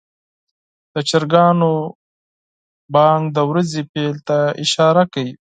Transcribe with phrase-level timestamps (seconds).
[0.93, 1.71] د چرګانو
[2.93, 5.33] بانګ د ورځې پیل ته اشاره کوي.